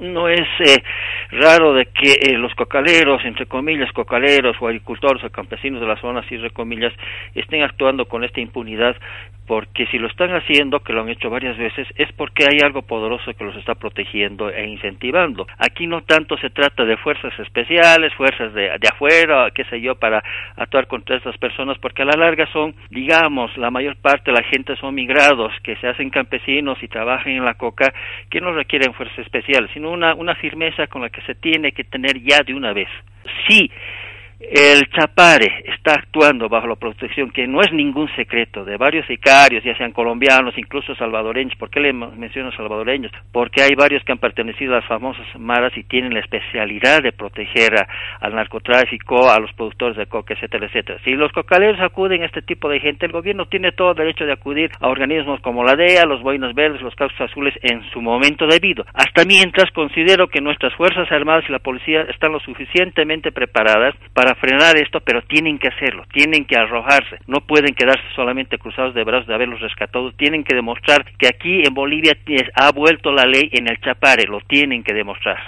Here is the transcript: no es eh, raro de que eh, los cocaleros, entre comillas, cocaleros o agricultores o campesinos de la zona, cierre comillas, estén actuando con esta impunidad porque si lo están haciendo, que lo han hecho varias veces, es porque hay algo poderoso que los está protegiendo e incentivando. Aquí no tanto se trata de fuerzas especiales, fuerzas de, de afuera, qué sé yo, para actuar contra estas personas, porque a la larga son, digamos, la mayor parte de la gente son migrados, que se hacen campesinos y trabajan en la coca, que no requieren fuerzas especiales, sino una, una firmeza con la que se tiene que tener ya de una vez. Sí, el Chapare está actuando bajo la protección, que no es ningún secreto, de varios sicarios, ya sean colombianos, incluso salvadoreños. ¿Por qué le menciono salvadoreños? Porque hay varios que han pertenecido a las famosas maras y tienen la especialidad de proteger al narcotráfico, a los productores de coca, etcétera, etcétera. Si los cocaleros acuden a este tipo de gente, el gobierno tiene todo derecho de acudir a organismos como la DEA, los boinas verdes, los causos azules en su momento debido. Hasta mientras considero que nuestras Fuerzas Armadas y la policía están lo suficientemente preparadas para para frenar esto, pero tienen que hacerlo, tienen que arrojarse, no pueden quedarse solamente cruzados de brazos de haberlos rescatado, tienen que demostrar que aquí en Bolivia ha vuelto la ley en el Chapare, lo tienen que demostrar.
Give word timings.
no 0.00 0.28
es 0.28 0.46
eh, 0.60 0.82
raro 1.30 1.74
de 1.74 1.86
que 1.86 2.12
eh, 2.12 2.38
los 2.38 2.54
cocaleros, 2.54 3.24
entre 3.24 3.46
comillas, 3.46 3.90
cocaleros 3.92 4.56
o 4.60 4.66
agricultores 4.66 5.22
o 5.24 5.30
campesinos 5.30 5.80
de 5.80 5.86
la 5.86 6.00
zona, 6.00 6.22
cierre 6.28 6.50
comillas, 6.50 6.92
estén 7.34 7.62
actuando 7.62 8.06
con 8.06 8.24
esta 8.24 8.40
impunidad 8.40 8.96
porque 9.48 9.86
si 9.86 9.98
lo 9.98 10.08
están 10.08 10.30
haciendo, 10.34 10.80
que 10.80 10.92
lo 10.92 11.00
han 11.00 11.08
hecho 11.08 11.30
varias 11.30 11.56
veces, 11.56 11.88
es 11.96 12.12
porque 12.12 12.44
hay 12.44 12.60
algo 12.62 12.82
poderoso 12.82 13.32
que 13.32 13.44
los 13.44 13.56
está 13.56 13.74
protegiendo 13.74 14.50
e 14.50 14.66
incentivando. 14.66 15.46
Aquí 15.56 15.86
no 15.86 16.02
tanto 16.02 16.36
se 16.36 16.50
trata 16.50 16.84
de 16.84 16.98
fuerzas 16.98 17.32
especiales, 17.40 18.12
fuerzas 18.14 18.52
de, 18.52 18.64
de 18.78 18.88
afuera, 18.92 19.50
qué 19.54 19.64
sé 19.64 19.80
yo, 19.80 19.94
para 19.94 20.22
actuar 20.56 20.86
contra 20.86 21.16
estas 21.16 21.38
personas, 21.38 21.78
porque 21.78 22.02
a 22.02 22.04
la 22.04 22.18
larga 22.18 22.46
son, 22.52 22.74
digamos, 22.90 23.56
la 23.56 23.70
mayor 23.70 23.96
parte 23.96 24.30
de 24.30 24.38
la 24.38 24.44
gente 24.44 24.76
son 24.76 24.94
migrados, 24.94 25.50
que 25.62 25.76
se 25.76 25.88
hacen 25.88 26.10
campesinos 26.10 26.76
y 26.82 26.88
trabajan 26.88 27.32
en 27.32 27.44
la 27.46 27.54
coca, 27.54 27.94
que 28.28 28.42
no 28.42 28.52
requieren 28.52 28.92
fuerzas 28.92 29.20
especiales, 29.20 29.70
sino 29.72 29.90
una, 29.90 30.14
una 30.14 30.34
firmeza 30.34 30.88
con 30.88 31.00
la 31.00 31.08
que 31.08 31.22
se 31.22 31.34
tiene 31.34 31.72
que 31.72 31.84
tener 31.84 32.22
ya 32.22 32.42
de 32.44 32.52
una 32.52 32.74
vez. 32.74 32.88
Sí, 33.46 33.70
el 34.40 34.88
Chapare 34.90 35.64
está 35.66 35.94
actuando 35.94 36.48
bajo 36.48 36.68
la 36.68 36.76
protección, 36.76 37.30
que 37.30 37.48
no 37.48 37.60
es 37.60 37.72
ningún 37.72 38.08
secreto, 38.14 38.64
de 38.64 38.76
varios 38.76 39.04
sicarios, 39.06 39.64
ya 39.64 39.76
sean 39.76 39.90
colombianos, 39.90 40.56
incluso 40.56 40.94
salvadoreños. 40.94 41.56
¿Por 41.56 41.70
qué 41.70 41.80
le 41.80 41.92
menciono 41.92 42.52
salvadoreños? 42.52 43.10
Porque 43.32 43.62
hay 43.62 43.74
varios 43.74 44.04
que 44.04 44.12
han 44.12 44.18
pertenecido 44.18 44.74
a 44.74 44.76
las 44.76 44.86
famosas 44.86 45.26
maras 45.38 45.76
y 45.76 45.82
tienen 45.82 46.14
la 46.14 46.20
especialidad 46.20 47.02
de 47.02 47.10
proteger 47.10 47.74
al 48.20 48.34
narcotráfico, 48.34 49.28
a 49.28 49.40
los 49.40 49.52
productores 49.54 49.96
de 49.96 50.06
coca, 50.06 50.34
etcétera, 50.34 50.66
etcétera. 50.66 51.00
Si 51.02 51.14
los 51.14 51.32
cocaleros 51.32 51.80
acuden 51.80 52.22
a 52.22 52.26
este 52.26 52.42
tipo 52.42 52.68
de 52.68 52.78
gente, 52.78 53.06
el 53.06 53.12
gobierno 53.12 53.46
tiene 53.46 53.72
todo 53.72 53.94
derecho 53.94 54.24
de 54.24 54.32
acudir 54.32 54.70
a 54.80 54.88
organismos 54.88 55.40
como 55.40 55.64
la 55.64 55.74
DEA, 55.74 56.06
los 56.06 56.22
boinas 56.22 56.54
verdes, 56.54 56.80
los 56.80 56.94
causos 56.94 57.20
azules 57.20 57.54
en 57.62 57.82
su 57.90 58.00
momento 58.00 58.46
debido. 58.46 58.84
Hasta 58.94 59.24
mientras 59.24 59.70
considero 59.72 60.28
que 60.28 60.40
nuestras 60.40 60.74
Fuerzas 60.74 61.10
Armadas 61.10 61.44
y 61.48 61.52
la 61.52 61.58
policía 61.58 62.02
están 62.02 62.32
lo 62.32 62.38
suficientemente 62.40 63.32
preparadas 63.32 63.96
para 64.14 64.27
para 64.28 64.40
frenar 64.40 64.76
esto, 64.76 65.00
pero 65.00 65.22
tienen 65.22 65.58
que 65.58 65.68
hacerlo, 65.68 66.04
tienen 66.12 66.44
que 66.44 66.54
arrojarse, 66.54 67.18
no 67.26 67.40
pueden 67.40 67.74
quedarse 67.74 68.04
solamente 68.14 68.58
cruzados 68.58 68.94
de 68.94 69.02
brazos 69.02 69.26
de 69.26 69.34
haberlos 69.34 69.60
rescatado, 69.60 70.12
tienen 70.12 70.44
que 70.44 70.54
demostrar 70.54 71.02
que 71.16 71.28
aquí 71.28 71.62
en 71.66 71.72
Bolivia 71.72 72.14
ha 72.54 72.70
vuelto 72.72 73.10
la 73.10 73.24
ley 73.24 73.48
en 73.52 73.68
el 73.68 73.80
Chapare, 73.80 74.24
lo 74.24 74.40
tienen 74.40 74.82
que 74.82 74.92
demostrar. 74.92 75.38